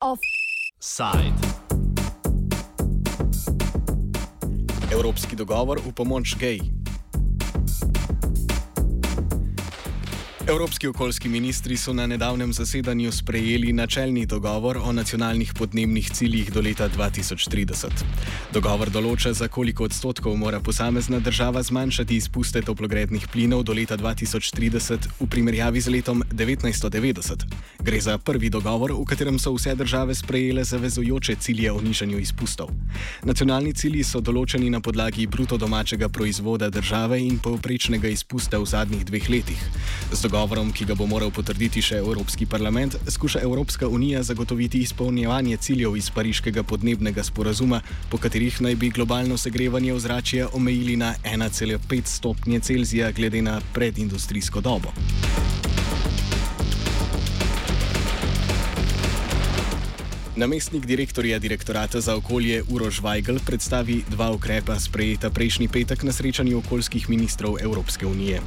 [0.00, 1.36] Offside.
[4.88, 6.85] Evropski dogovor v pomoč gej.
[10.48, 16.60] Evropski okoljski ministri so na nedavnem zasedanju sprejeli načelni dogovor o nacionalnih podnebnih ciljih do
[16.60, 17.88] leta 2030.
[18.54, 25.08] Dogovor določa, za koliko odstotkov mora posamezna država zmanjšati izpuste toplogrednih plinov do leta 2030
[25.18, 27.42] v primerjavi z letom 1990.
[27.82, 32.70] Gre za prvi dogovor, v katerem so vse države sprejele zavezujoče cilje o nižanju izpustov.
[33.26, 39.04] Nacionalni cilji so določeni na podlagi bruto domačega proizvoda države in povprečnega izpusta v zadnjih
[39.10, 39.68] dveh letih
[40.36, 45.96] dogovorom, ki ga bo moral potrditi še Evropski parlament, skuša Evropska unija zagotoviti izpolnjevanje ciljev
[45.96, 47.80] iz pariškega podnebnega sporazuma,
[48.12, 54.60] po katerih naj bi globalno segrevanje ozračja omejili na 1,5 stopnje Celzija glede na predindustrijsko
[54.60, 54.92] dobo.
[60.36, 66.58] Namestnik direktorja direktorata za okolje Urož Weigl predstavi dva ukrepa sprejeta prejšnji petek na srečanju
[66.60, 68.44] okoljskih ministrov Evropske unije.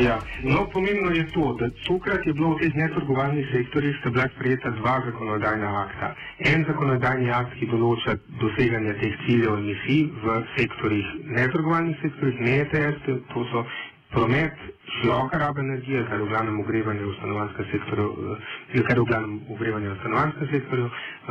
[0.00, 4.26] Ja, no, pomembno je to, da tokrat je bilo v teh netrgovalnih sektorjih sta bila
[4.34, 6.10] sprejeta dva zakonodajna akta.
[6.52, 13.08] En zakonodajni akt, ki določa doseganje teh ciljev emisij v sektorjih, netrgovalnih sektorjih, ne ETS,
[13.32, 13.64] to so
[14.12, 14.60] promet,
[14.98, 19.08] široka raba energije, kar je v glavnem ogrevanje v stanovanskem sektorju, eh, kar je v
[19.14, 20.90] glavnem ogrevanje v stanovanskem sektorju,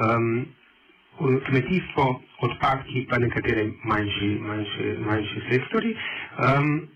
[0.09, 0.45] um,
[1.21, 2.05] kmetijstvo,
[2.49, 5.95] odpadki pa nekatere manjši, manjši, manjši sektori.
[6.41, 6.94] Um,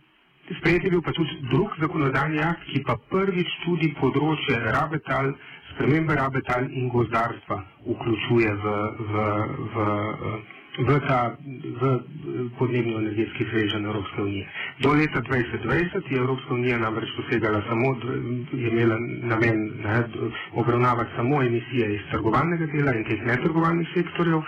[0.58, 5.34] Sprejet je bil pa tudi drug zakonodajni akt, ki pa prvič tudi področje rabetal,
[5.72, 8.78] spremembe rabetal in gozdarstva vključuje v,
[9.12, 9.28] v,
[9.76, 10.48] v, v
[10.80, 11.84] v
[12.58, 14.48] podnebno energetski svežen Evropske unije.
[14.80, 17.96] Do leta 2020 je Evropska unija namreč posegala samo,
[18.54, 20.04] je imela namen ne,
[20.54, 24.42] obravnavati samo emisije iz trgovalnega dela in teh netrgovalnih sektorjev,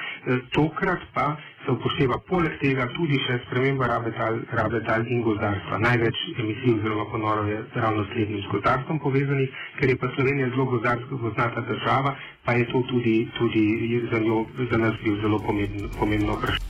[0.51, 1.35] tokrat pa
[1.65, 5.79] se upošteva poleg tega tudi še sprememba rabe tal, rabe tal in gozdarstva.
[5.85, 10.65] Največ emisij oziroma ponorov je ravno slednjim z gozdarstvom povezanih, ker je pa Slovenija zelo
[10.73, 13.65] gozdarska gozdnata država, pa je to tudi, tudi
[14.11, 16.69] za, njo, za nas bil zelo pomembno, pomembno vprašanje.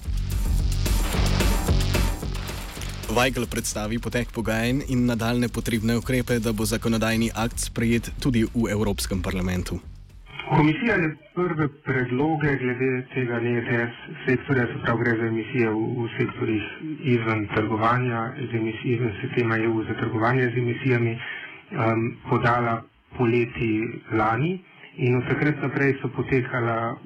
[3.12, 8.72] Weigl predstavi potek pogajanj in nadaljne potrebne ukrepe, da bo zakonodajni akt sprejet tudi v
[8.72, 9.82] Evropskem parlamentu.
[10.52, 13.96] Komisija je prve predloge glede tega NETS
[14.26, 16.64] sektorja, se pravi gre za emisije v, v sektorjih
[17.06, 22.82] izven trgovanja, emisij, izven sistema EU za trgovanje z emisijami, um, podala
[23.18, 23.72] poleti
[24.14, 24.52] lani
[24.98, 26.98] in od takrat naprej so potekala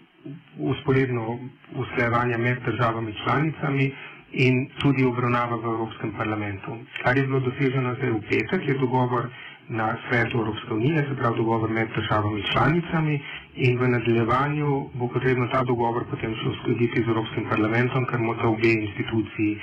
[0.59, 1.37] usporedno
[1.75, 3.91] usklajevanja med državami članicami
[4.33, 6.71] in tudi obravnava v Evropskem parlamentu.
[7.03, 9.29] Kar je bilo doseženo zdaj v petek, je dogovor
[9.69, 13.19] na svetu Evropske unije, se pravi dogovor med državami članicami
[13.55, 18.47] in v nadaljevanju bo potrebno ta dogovor potem še uskladiti z Evropskim parlamentom, ker morata
[18.47, 19.61] obe instituciji eh,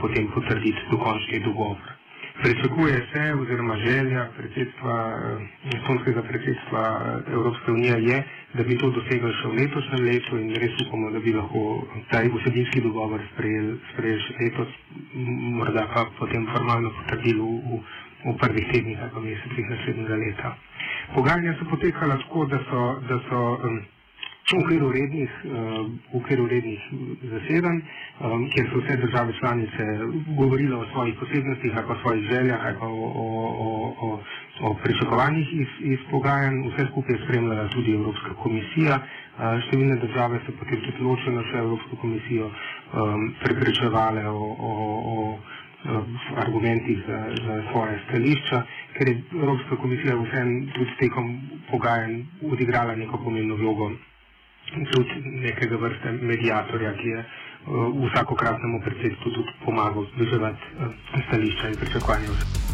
[0.00, 1.98] potem potrditi dokončni dogovor.
[2.42, 6.82] Pričakuje se oziroma želja predsedstva, eh, estonskega predsedstva
[7.26, 8.22] eh, Evropske unije je,
[8.54, 11.62] da bi to dosegli še v letošnjem letu in res upamo, da bi lahko
[12.10, 14.72] ta vsebinski dogovor sprejeli sprejel še letos,
[15.60, 17.82] morda pa potem formalno potrdili v, v
[18.24, 20.54] v prvih tednih ali pa mesecih naslednjega leta.
[21.14, 23.80] Pogajanja so potekala tako, da so, da so um,
[24.42, 25.50] v okviru rednih, uh,
[26.12, 26.80] v okviru rednih
[27.32, 27.78] zasedanj,
[28.20, 29.84] um, kjer so vse države članice
[30.38, 33.26] govorile o svojih posebnostih ali pa svojih željah ali pa o, o,
[33.66, 33.68] o,
[34.06, 34.20] o,
[34.60, 38.94] o pričakovanjih iz, iz pogajanj, vse skupaj je spremljala tudi Evropska komisija.
[39.32, 44.72] Uh, številne države so potem tudi ločeno še Evropsko komisijo um, prepričevale o, o,
[45.14, 45.16] o
[46.36, 48.62] argumentih za, za svoje stališča,
[48.94, 51.32] ker je Evropska komisija vsem tudi tekom
[51.70, 53.90] pogajanj odigrala neko pomembno vlogo,
[54.92, 57.26] tudi nekega vrste medijatorja, ki je uh,
[58.04, 60.92] vsakokratnemu predsedstvu tudi pomagal zbliževati uh,
[61.26, 62.71] stališča in pričakovanja.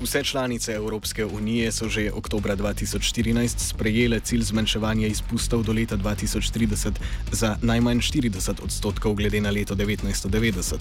[0.00, 6.92] Vse članice Evropske unije so že oktober 2014 sprejele cilj zmanjševanja izpustov do leta 2030
[7.32, 10.74] za najmanj 40 odstotkov glede na leto 1990.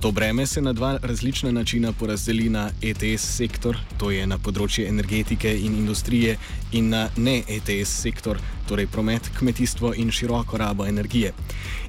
[0.00, 4.88] To breme se na dva različna načina porazdeli na ETS sektor, to je na področje
[4.88, 6.38] energetike in industrije,
[6.72, 8.38] in na ne ETS sektor,
[8.68, 11.32] torej promet, kmetijstvo in široko rabo energije.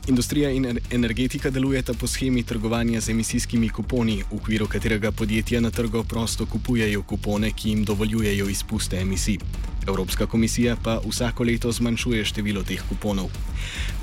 [0.08, 5.72] Industrija in energetika delujeta po schemi trgovanja z emisijskimi kuponi, v okviru katerega podjetja na
[5.72, 9.38] trgu prosto kupujejo kupone, ki jim dovoljujejo izpuste emisij.
[9.88, 13.30] Evropska komisija pa vsako leto zmanjšuje število teh kuponov.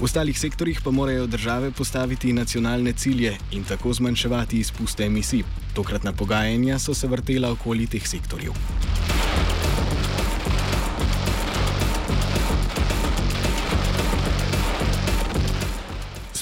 [0.01, 5.43] V ostalih sektorjih pa morajo države postaviti nacionalne cilje in tako zmanjševati izpuste emisij.
[5.75, 8.53] Tokratna pogajanja so se vrtela okoli teh sektorjev.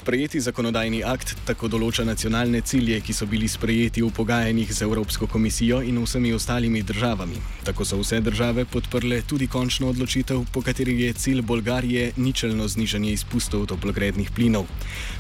[0.05, 5.25] Sprejeti zakonodajni akt tako določa nacionalne cilje, ki so bili sprejeti v pogajanjih z Evropsko
[5.33, 7.41] komisijo in vsemi ostalimi državami.
[7.65, 13.15] Tako so vse države podprle tudi končno odločitev, po kateri je cilj Bolgarije ničelno znižanje
[13.15, 14.69] izpustov toplogrednih plinov.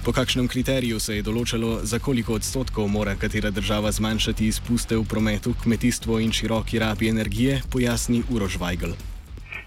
[0.04, 5.08] Po kakšnem kriteriju se je določalo, za koliko odstotkov mora katera država zmanjšati izpuste v
[5.08, 8.92] prometu, kmetijstvu in široki rabi energije, pojasni Urož Weigl.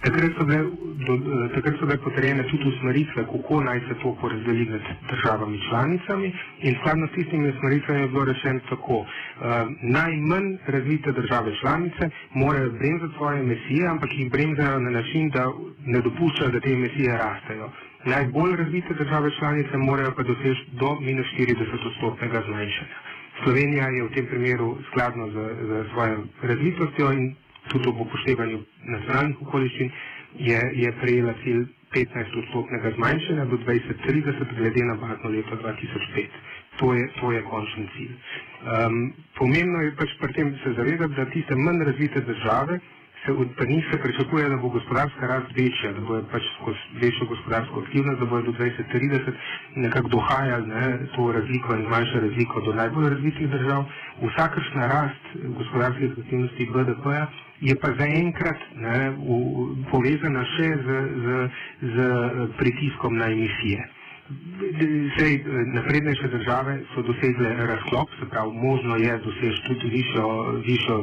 [0.03, 0.63] Takrat so, bile,
[1.07, 1.13] do,
[1.55, 6.27] takrat so bile potrjene tudi usmeritve, kako naj se to porazdeli med državami članicami
[6.61, 9.07] in skladno s tistimi usmeritvami je bilo rečeno tako, uh,
[9.97, 15.45] najmanj razvite države članice morajo bremzati svoje emisije, ampak jih bremzajo na način, da
[15.85, 17.69] ne dopuščajo, da te emisije rastejo.
[18.05, 22.97] Najbolj razvite države članice morajo pa doseči do minus 40 odstotnega zmanjšanja.
[23.43, 25.35] Slovenija je v tem primeru skladno z,
[25.69, 27.35] z svojo razvitostjo in
[27.67, 29.91] tudi ob upoštevanju nacionalnih okoliščin,
[30.41, 36.27] je, je prejela cilj 15-odstotnega zmanjšanja do 2030 glede na bazno leto 2005.
[36.77, 38.11] To je, to je končni cilj.
[38.67, 38.97] Um,
[39.33, 42.79] pomembno je pač pri tem se zavedati, da tiste manj razvite države
[43.27, 47.25] se od njih se pričakuje, da bo gospodarska rast večja, da bo pač skozi večjo
[47.25, 49.31] gospodarsko aktivnost, da bo do 2030
[49.77, 50.83] nekako dohajali ne,
[51.15, 53.83] to razliko in zmanjša razliko do najbolj razvitih držav.
[54.23, 55.23] Vsakršna rast
[55.57, 57.27] gospodarskih aktivnosti BDP-ja
[57.61, 58.59] je pa zaenkrat
[59.91, 60.87] povezana še z,
[61.17, 61.27] z,
[61.89, 61.97] z
[62.57, 63.89] pritiskom na emisije.
[65.17, 65.33] Sej,
[65.67, 70.27] naprednejše države so dosegle razklop, se pravi, možno je doseči tudi višjo,
[70.61, 70.97] višjo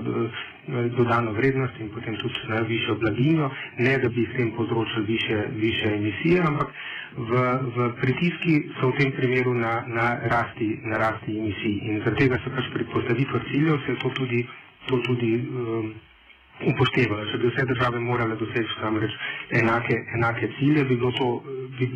[0.97, 5.37] dodano vrednost in potem tudi ne, višjo blaginjo, ne da bi s tem povzročili više,
[5.57, 6.69] više emisije, ampak
[7.17, 7.33] v,
[7.77, 12.39] v pritiski so v tem primeru na, na, rasti, na rasti emisij in zaradi tega
[12.43, 14.41] se pač pri postavitvah ciljev se to tudi,
[14.89, 15.95] to tudi um,
[16.63, 17.27] upoštevalo.
[17.31, 19.15] Če bi vse države morale doseči namreč
[19.61, 21.29] enake, enake cilje, bi bilo to
[21.79, 21.89] bi,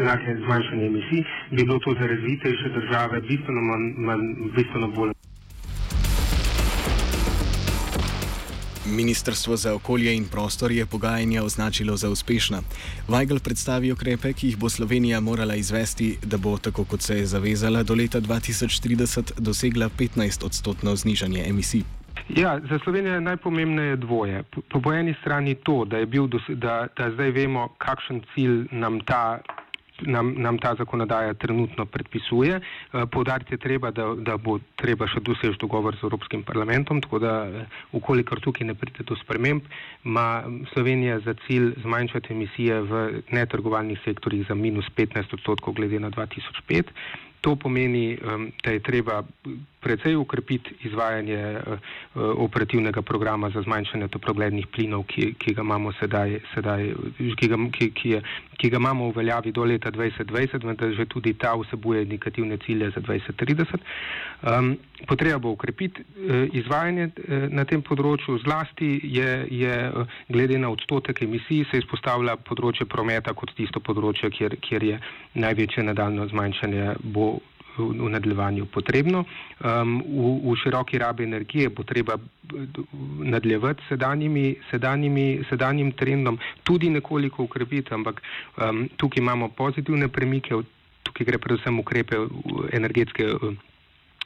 [0.00, 5.17] enake zmanjšanje emisij, bi bilo to za razvitejše države bistveno, manj, manj, bistveno bolj.
[8.90, 12.62] Ministrstvo za okolje in prostor je pogajanja označilo za uspešna.
[13.08, 17.26] Weigl predstavi ukrepe, ki jih bo Slovenija morala izvesti, da bo, tako kot se je
[17.26, 21.82] zavezala, do leta 2030 dosegla 15-odstotno znižanje emisij.
[22.28, 24.42] Ja, za Slovenijo je najpomembnejše dvoje.
[24.42, 29.40] Po, po eni strani to, da, bil, da, da zdaj vemo, kakšen cilj nam ta,
[30.06, 32.60] nam, nam ta zakonodaja trenutno predpisuje.
[32.60, 37.18] Eh, Povdariti je treba, da, da bo treba še doseči dogovor z Evropskim parlamentom, tako
[37.18, 37.34] da,
[37.92, 39.62] ukolikor tukaj ne pride do sprememb,
[40.04, 46.10] ima Slovenija za cilj zmanjšati emisije v netrgovalnih sektorjih za minus 15 odstotkov glede na
[46.10, 46.94] 2005.
[47.40, 48.18] To pomeni,
[48.64, 49.22] da je treba
[49.80, 51.78] precej ukrepiti izvajanje eh,
[52.14, 57.90] operativnega programa za zmanjšanje toplogrednih plinov, ki, ki ga imamo sedaj, sedaj ki, ga, ki,
[57.94, 58.22] ki, je,
[58.58, 62.90] ki ga imamo v veljavi do leta 2020, vendar že tudi ta vsebuje indikativne cilje
[62.90, 63.78] za 2030.
[64.42, 64.76] Um,
[65.06, 69.74] potreba bo ukrepiti uh, izvajanje uh, na tem področju, zlasti je, je
[70.28, 75.00] glede na odstotek emisij se izpostavlja področje prometa kot tisto področje, kjer, kjer je
[75.38, 77.38] največje nadaljno zmanjšanje bo
[77.78, 79.24] v nadaljevanju potrebno.
[79.60, 82.18] Um, v, v široki rabi energije bo treba
[83.18, 88.22] nadaljevati sedanjimi, sedanjimi, sedanjim trendom, tudi nekoliko ukrepiti, ampak
[88.56, 90.62] um, tukaj imamo pozitivne premike,
[91.02, 92.16] tukaj gre predvsem ukrepe
[92.72, 93.32] energetske.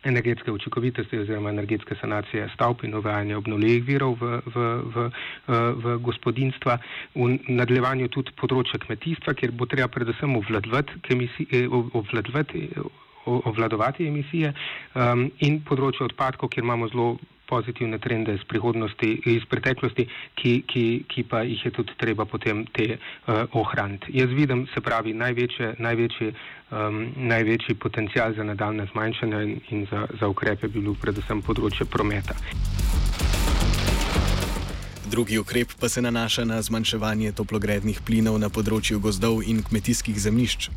[0.05, 5.11] energetske učinkovitosti oziroma energetske sanacije stavb in uvajanje obnovljivih virov v, v, v,
[5.85, 6.79] v gospodinstva,
[7.15, 10.99] v nadaljevanju tudi področje kmetijstva, kjer bo treba predvsem obvladovati,
[11.71, 12.67] obvladovati
[13.27, 14.53] obvladovati emisije
[14.95, 17.13] um, in področje odpadkov, kjer imamo zelo
[17.53, 20.07] pozitivne trende iz prihodnosti, iz preteklosti,
[20.41, 24.15] ki, ki, ki pa jih je tudi treba potem te uh, ohraniti.
[24.17, 26.33] Jaz vidim, se pravi, največje, največji,
[26.73, 27.03] um,
[27.35, 32.39] največji potencial za nadaljne zmanjšanje in, in za, za ukrepe bi bil predvsem področje prometa.
[35.13, 40.71] Drugi ukrep pa se nanaša na zmanjševanje toplogrednih plinov na področju gozdov in kmetijskih zemljišč.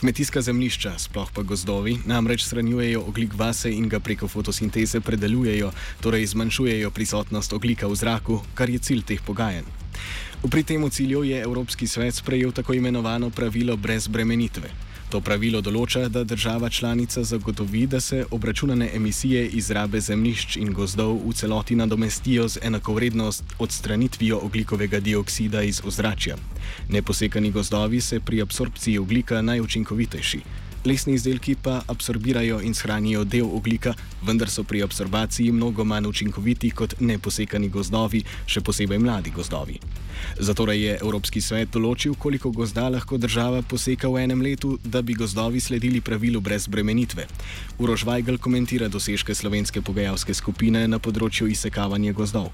[0.00, 5.68] Kmetijska zemljišča, sploh pa gozdovi, namreč shranjujejo oglik vase in ga preko fotosinteze predelujejo,
[6.00, 9.68] torej zmanjšujejo prisotnost oglika v zraku, kar je cilj teh pogajanj.
[10.48, 14.72] Pri tem cilju je Evropski svet sprejel tako imenovano pravilo brez bremenitve.
[15.12, 21.18] To pravilo določa, da država članica zagotovi, da se obračunane emisije izrabe zemljišč in gozdov
[21.26, 23.28] v celoti nadomestijo z enakovredno
[23.58, 26.38] odstranitvijo oglikovega dioksida iz ozračja.
[26.88, 30.40] Neposekani gozdovi se pri absorpciji oglika najučinkovitejši.
[30.84, 33.94] Lesni izdelki pa absorbirajo in shranijo del oglika,
[34.26, 39.78] vendar so pri absorbaciji mnogo manj učinkoviti kot neposekani gozdovi, še posebej mladi gozdovi.
[40.38, 45.14] Zato je Evropski svet določil, koliko gozda lahko država poseka v enem letu, da bi
[45.14, 47.28] gozdovi sledili pravilu brez bremenitve.
[47.78, 52.50] Urož Weigl komentira dosežke slovenske pogajalske skupine na področju izsekavanja gozdov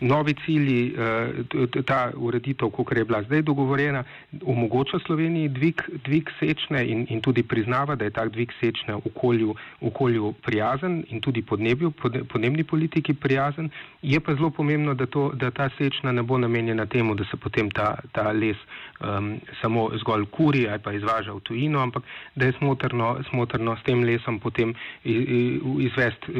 [0.00, 4.04] novi cilji, eh, ta ureditev, kot je bila zdaj dogovorjena,
[4.44, 9.54] omogoča Sloveniji dvig, dvig sečne in, in tudi priznava, da je tak dvig sečne okolju,
[9.80, 11.90] okolju prijazen in tudi podnebju,
[12.28, 13.70] podnebni politiki prijazen.
[14.02, 17.36] Je pa zelo pomembno, da, to, da ta sečna ne bo namenjena temu, da se
[17.36, 18.56] potem ta, ta les
[19.00, 22.02] um, samo zgolj kuri ali pa izvaža v tujino, ampak
[22.34, 24.74] da je smotrno, smotrno s tem lesom potem
[25.04, 26.32] izvesti.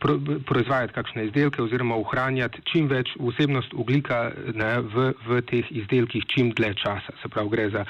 [0.00, 0.16] Pro,
[0.48, 6.54] proizvajati kakšne izdelke oziroma ohranjati čim več vsebnost oglika ne, v, v teh izdelkih čim
[6.56, 7.12] dlje časa.
[7.20, 7.84] Se pravi, gre za,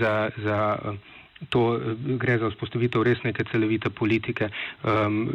[0.00, 0.12] za,
[0.44, 0.58] za
[1.48, 1.80] to,
[2.18, 4.48] gre za vzpostavitev res neke celovite politike
[4.84, 5.32] um,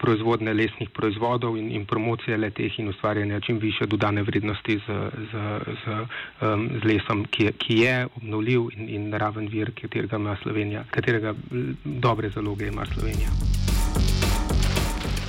[0.00, 4.98] proizvodne lesnih proizvodov in, in promocije le teh in ustvarjanja čim više dodane vrednosti z,
[5.32, 5.44] z,
[5.84, 5.98] z,
[6.40, 10.84] um, z lesom, ki je, ki je obnovljiv in, in naraven vir, katerega ima Slovenija,
[10.90, 11.34] katerega
[11.84, 13.71] dobre zaloge ima Slovenija.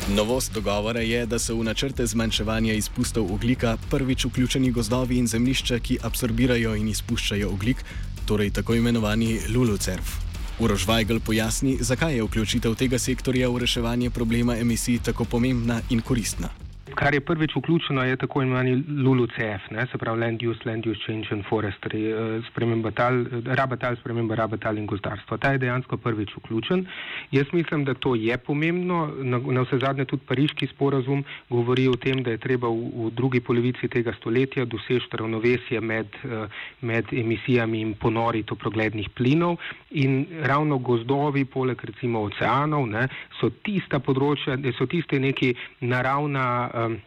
[0.09, 5.79] Novost dogovora je, da so v načrte zmanjševanja izpustov oglika prvič vključeni gozdovi in zemljišča,
[5.79, 7.83] ki absorbirajo in izpuščajo oglik,
[8.27, 10.17] torej tako imenovani LULUCERF.
[10.59, 16.01] Urož Weigl pojasni, zakaj je vključitev tega sektorja v reševanje problema emisij tako pomembna in
[16.01, 16.51] koristna.
[16.95, 21.01] Kar je prvič vključeno, je tako imenovani LULUCF, ne, se pravi Land Use, Land Use
[21.05, 25.37] Change and Forestry, eh, sprememba tal, raba tal, sprememba raba tal in gozdarstva.
[25.37, 26.85] Ta je dejansko prvič vključen.
[27.31, 29.09] Jaz mislim, da to je pomembno.
[29.21, 33.11] Na, na vse zadnje tudi pariški sporazum govori o tem, da je treba v, v
[33.11, 36.47] drugi polovici tega stoletja doseči ravnovesje med, eh,
[36.81, 39.57] med emisijami in ponori toproglednih plinov
[39.91, 43.07] in ravno gozdovi, poleg recimo oceanov, ne,
[43.39, 47.01] so tista področja, so tiste neki naravna um,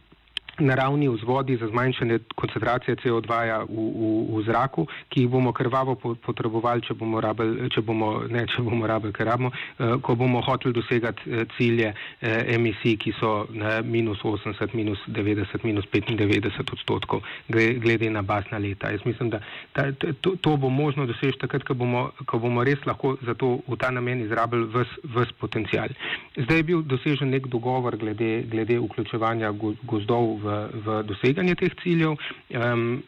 [0.58, 5.94] naravni vzvodi za zmanjšanje koncentracije CO2 -ja v, v, v zraku, ki jih bomo krvavo
[6.26, 10.40] potrebovali, če bomo rabili, če bomo, ne, če bomo rabili, ker rabimo, eh, ko bomo
[10.40, 16.72] hoteli dosegati eh, cilje eh, emisij, ki so ne, minus 80, minus 90, minus 95
[16.72, 18.90] odstotkov, glede na basna leta.
[18.90, 19.40] Jaz mislim, da
[19.72, 23.58] ta, to, to bo možno doseči takrat, ko bomo, ko bomo res lahko za to
[23.68, 25.88] v ta namen izrabili vs potencial.
[26.36, 30.45] Zdaj je bil dosežen nek dogovor glede, glede vključevanja gozdov v
[30.86, 32.16] v doseganje teh ciljev.
[32.50, 33.02] Um,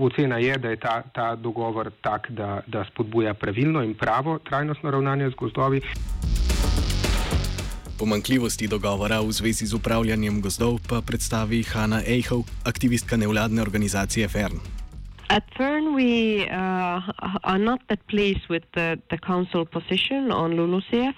[0.00, 4.90] ocena je, da je ta, ta dogovor tak, da, da spodbuja pravilno in pravo trajnostno
[4.90, 5.82] ravnanje z gozdovi.
[7.98, 14.62] Pomankljivosti dogovora v zvezi z upravljanjem gozdov pa predstavi Hanna Eichel, aktivistka nevladne organizacije Fern.
[15.28, 17.02] At Fern, we uh,
[17.42, 21.14] are not that pleased with the, the council position on LULUCF,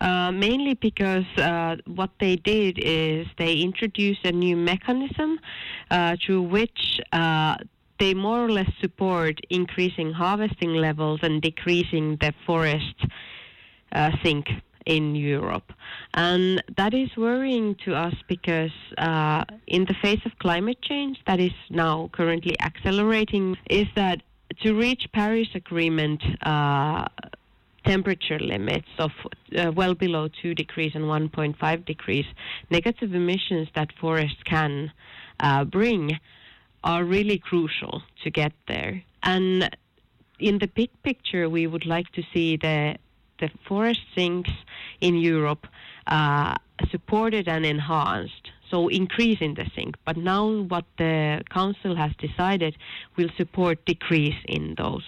[0.00, 5.38] uh, mainly because uh, what they did is they introduced a new mechanism
[5.90, 7.56] uh, through which uh,
[7.98, 12.94] they more or less support increasing harvesting levels and decreasing the forest
[13.92, 14.48] uh, sink
[14.86, 15.72] in Europe.
[16.14, 21.40] And that is worrying to us because, uh, in the face of climate change that
[21.40, 24.22] is now currently accelerating, is that
[24.62, 27.06] to reach Paris Agreement uh,
[27.84, 29.10] temperature limits of
[29.56, 32.26] uh, well below 2 degrees and 1.5 degrees,
[32.70, 34.92] negative emissions that forests can
[35.40, 36.18] uh, bring
[36.84, 39.02] are really crucial to get there.
[39.22, 39.76] And
[40.38, 42.96] in the big picture, we would like to see the
[43.40, 44.50] the forest sinks
[45.00, 45.66] in Europe
[46.08, 46.56] uh,
[46.90, 49.96] supported and enhanced, so increasing the sink.
[50.04, 52.76] But now what the council has decided
[53.16, 55.04] will support decrease in those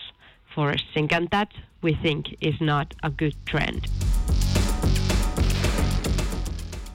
[0.54, 1.48] forest sink, and that
[1.82, 3.86] we think is not a good trend.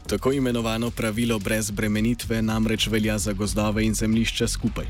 [0.07, 4.85] Tako imenovano pravilo brez bremenitve namreč velja za gozdove in zemljišča skupaj.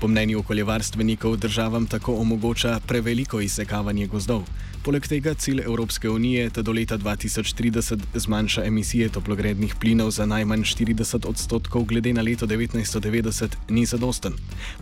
[0.00, 4.42] Po mnenju okoljevarstvenikov državam tako omogoča preveliko izsekavanje gozdov.
[4.82, 10.62] Poleg tega cilj Evropske unije, da do leta 2030 zmanjša emisije toplogrednih plinov za najmanj
[10.62, 14.32] 40 odstotkov glede na leto 1990, ni zadosten.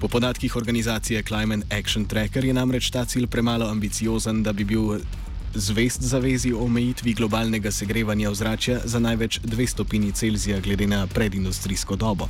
[0.00, 5.00] Po podatkih organizacije Climate Action Tracker je namreč ta cilj premalo ambiciozen, da bi bil
[5.54, 11.96] zvest zavezi o omejitvi globalnega segrevanja ozračja za največ 2 stopinji Celzija glede na predindustrijsko
[11.96, 12.28] dobo.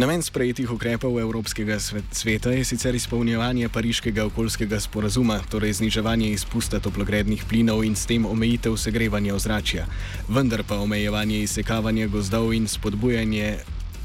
[0.00, 1.76] Namen sprejetih ukrepov Evropskega
[2.12, 8.24] sveta je sicer izpolnjevanje pariškega okoljskega sporazuma, torej zniževanje izpusta toplogrednih plinov in s tem
[8.24, 9.84] omejitev segrevanja ozračja,
[10.28, 13.58] vendar pa omejevanje izsekavanja gozdov in spodbujanje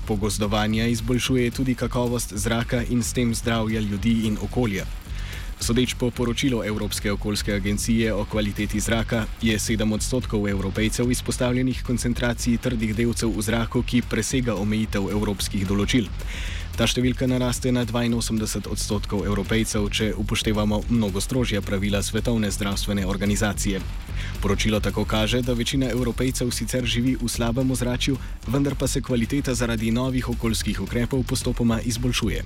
[0.08, 4.84] pogozdovanja izboljšuje tudi kakovost zraka in s tem zdravja ljudi in okolja.
[5.60, 12.58] Sodeč po poročilu Evropske okoljske agencije o kvaliteti zraka, je 7 odstotkov evropejcev izpostavljenih koncentraciji
[12.58, 16.12] trdih delcev v zraku, ki presega omejitev evropskih določil.
[16.76, 23.80] Ta številka naraste na 82 odstotkov evropejcev, če upoštevamo mnogo strožja pravila Svetovne zdravstvene organizacije.
[24.44, 29.56] Poročilo tako kaže, da večina evropejcev sicer živi v slabem ozračju, vendar pa se kvaliteta
[29.56, 32.44] zaradi novih okoljskih ukrepov postopoma izboljšuje.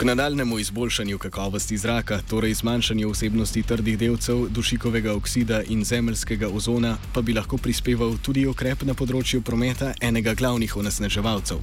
[0.00, 6.96] K nadaljnemu izboljšanju kakovosti zraka, torej zmanjšanju vsebnosti trdih delcev, dušikovega oksida in zemeljskega ozona,
[7.12, 11.60] pa bi lahko prispeval tudi okrep na področju prometa enega glavnih onesnaževalcev.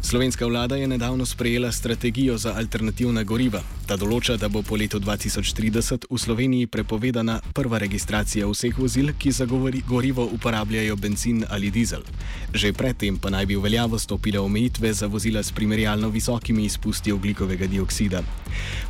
[0.00, 3.60] Slovenska vlada je nedavno sprejela strategijo za alternativna goriva.
[3.86, 9.32] Ta določa, da bo po letu 2030 v Sloveniji prepovedana prva registracija vseh vozil, ki
[9.32, 12.08] za gorivo uporabljajo benzin ali dizel.
[12.54, 17.12] Že predtem pa naj bi v veljavo stopile omejitve za vozila s primerjalno visokimi izpusti
[17.12, 17.73] oglikovega dioksida.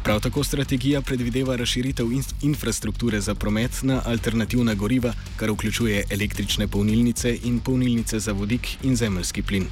[0.03, 2.07] Prav tako strategija predvideva razširitev
[2.43, 8.97] infrastrukture za promet na alternativna goriva, kar vključuje električne polnilnice in polnilnice za vodik in
[8.97, 9.67] zemljski plin.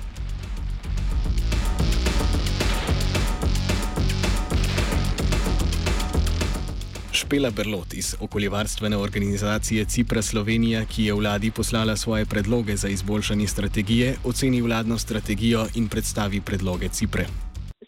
[7.32, 13.46] Špela Berlot iz okoljevarstvene organizacije Cipra Slovenija, ki je vladi poslala svoje predloge za izboljšanje
[13.46, 17.26] strategije, oceni vladno strategijo in predstavi predloge Cipre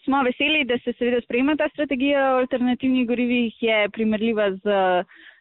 [0.05, 4.75] smo veseli, da se seveda sprejema ta strategija o alternativnih gorivih, je primerljiva z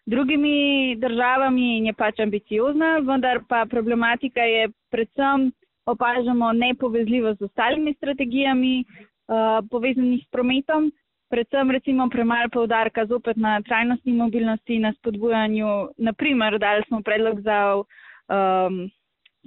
[0.06, 5.52] drugimi državami in je pač ambiciozna, vendar pa problematika je predvsem
[5.86, 10.92] opažamo nepovezljivost z ostalimi strategijami uh, povezanih s prometom,
[11.30, 17.58] predvsem recimo premalo povdarka zopet na trajnostni mobilnosti, na spodbujanju, naprimer, dali smo predlog za
[17.76, 18.90] um,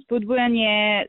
[0.02, 1.06] spodbujanje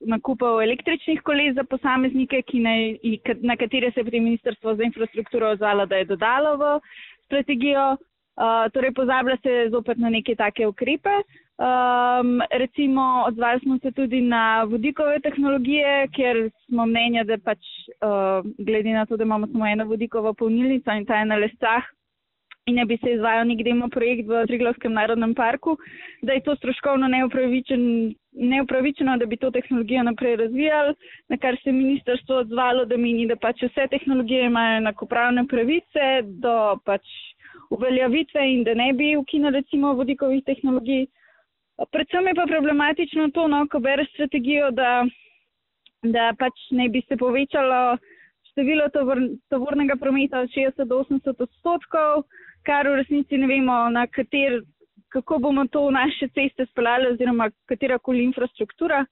[0.00, 2.98] nakupov električnih koles za posameznike, naj,
[3.40, 6.80] na katere se je potem Ministrstvo za infrastrukturo odzvalo, da je dodalo v
[7.24, 7.96] strategijo.
[8.36, 11.22] Uh, torej, pozablja se zopet na neke take ukrepe.
[11.56, 17.58] Um, recimo, odzvali smo se tudi na vodikove tehnologije, ker smo mnenja, da pač,
[18.04, 21.88] uh, glede na to, da imamo samo eno vodikovo polnilnico in ta je na lescah,
[22.66, 25.76] in da bi se izvajal nek demo projekt v Triglavskem narodnem parku,
[26.22, 27.06] da je to stroškovno
[28.32, 30.94] neupravičeno, da bi to tehnologijo naprej razvijali,
[31.28, 36.08] na kar se je ministrstvo odzvalo, da meni, da pač vse tehnologije imajo enakopravne pravice
[36.42, 37.06] do pač
[37.70, 41.06] uveljavitve in da ne bi ukinili recimo vodikovih tehnologij.
[41.92, 45.06] Predvsem je pa problematično to, no, ko bereš strategijo, da,
[46.02, 47.98] da pač ne bi se povečalo
[48.56, 49.18] število tovor,
[49.52, 52.24] tovornega prometa od 60 do 80 odstotkov,
[52.66, 53.76] kar v resnici ne vemo,
[54.12, 54.60] kater,
[55.14, 59.04] kako bomo to v naše ceste speljali oziroma katera koli infrastruktura.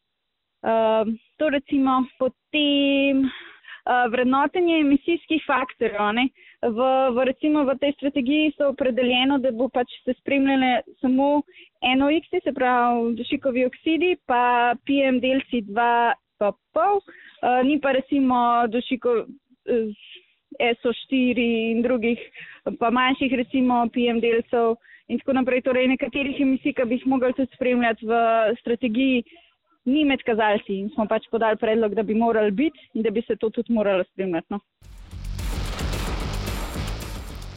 [0.64, 6.24] Uh, to recimo potem uh, vrednotenje emisijskih faktorjev.
[6.64, 6.80] V,
[7.12, 11.42] v, recimo v tej strategiji so opredeljeno, da bo pač se spremljale samo
[11.84, 15.88] NOx, se pravi dušikovi oksidi, pa PM delci 2
[16.40, 19.26] pa pol, uh, ni pa recimo dušikov.
[20.54, 21.38] Uh, SO4
[21.70, 22.18] in drugih,
[22.78, 24.76] pa manjših, recimo PM delcev
[25.08, 25.62] in tako naprej.
[25.62, 28.20] Torej, nekaterih emisij, ki bi jih mogli tudi spremljati v
[28.60, 29.24] strategiji,
[29.84, 33.22] ni med kazalci in smo pač podali predlog, da bi morali biti in da bi
[33.26, 34.46] se to tudi moralo spremljati.
[34.50, 34.60] No.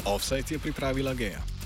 [0.08, 1.57] Offside je pripravila Geja.